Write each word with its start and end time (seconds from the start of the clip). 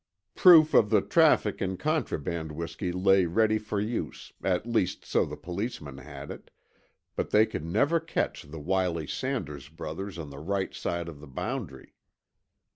Proof 0.33 0.73
of 0.73 0.89
the 0.89 1.01
traffic 1.03 1.61
in 1.61 1.77
contraband 1.77 2.53
whisky 2.53 2.91
lay 2.91 3.27
ready 3.27 3.59
for 3.59 3.79
use, 3.79 4.33
at 4.43 4.65
least 4.65 5.05
so 5.05 5.25
the 5.25 5.37
Policemen 5.37 5.99
had 5.99 6.31
it—but 6.31 7.29
they 7.29 7.45
could 7.45 7.63
never 7.65 7.99
catch 7.99 8.41
the 8.41 8.59
wily 8.59 9.05
Sanders 9.05 9.69
brothers 9.69 10.17
on 10.17 10.31
the 10.31 10.39
right 10.39 10.73
side 10.73 11.07
of 11.07 11.19
the 11.19 11.27
boundary. 11.27 11.93